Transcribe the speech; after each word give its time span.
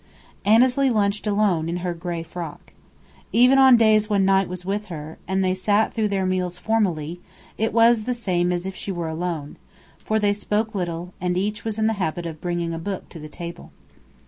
Annesley 0.45 0.89
lunched 0.89 1.27
alone, 1.27 1.69
in 1.69 1.77
her 1.85 1.93
gray 1.93 2.23
frock. 2.23 2.73
Even 3.31 3.59
on 3.59 3.77
days 3.77 4.09
when 4.09 4.25
Knight 4.25 4.49
was 4.49 4.65
with 4.65 4.85
her, 4.85 5.19
and 5.27 5.43
they 5.45 5.53
sat 5.53 5.93
through 5.93 6.07
their 6.07 6.25
meals 6.25 6.57
formally, 6.57 7.19
it 7.55 7.71
was 7.71 8.05
the 8.05 8.15
same 8.15 8.51
as 8.51 8.65
if 8.65 8.75
she 8.75 8.91
were 8.91 9.09
alone, 9.09 9.57
for 9.99 10.17
they 10.17 10.33
spoke 10.33 10.73
little, 10.73 11.13
and 11.21 11.37
each 11.37 11.63
was 11.63 11.77
in 11.77 11.85
the 11.85 11.93
habit 12.01 12.25
of 12.25 12.41
bringing 12.41 12.73
a 12.73 12.79
book 12.79 13.09
to 13.09 13.19
the 13.19 13.29
table. 13.29 13.69